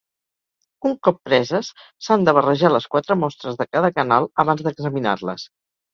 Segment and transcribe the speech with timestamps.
[0.89, 1.69] Un cop preses,
[2.07, 5.45] s'han de barrejar les quatre mostres de cada canal abans d'examinar-les.